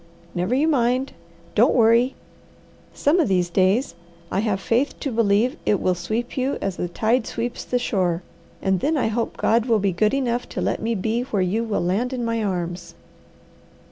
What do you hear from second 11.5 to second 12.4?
will land in